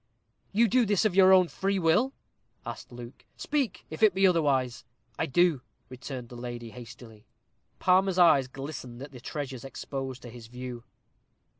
"You 0.51 0.67
do 0.67 0.83
this 0.87 1.05
of 1.05 1.13
your 1.13 1.31
own 1.31 1.47
free 1.47 1.77
will?" 1.77 2.11
asked 2.65 2.91
Luke. 2.91 3.23
"Speak, 3.37 3.85
if 3.91 4.01
it 4.01 4.15
be 4.15 4.25
otherwise." 4.25 4.83
"I 5.19 5.27
do," 5.27 5.61
returned 5.89 6.29
the 6.29 6.35
lady, 6.35 6.71
hastily. 6.71 7.27
Palmer's 7.77 8.17
eyes 8.17 8.47
glistened 8.47 9.03
at 9.03 9.11
the 9.11 9.21
treasures 9.21 9.63
exposed 9.63 10.23
to 10.23 10.29
his 10.31 10.47
view. 10.47 10.83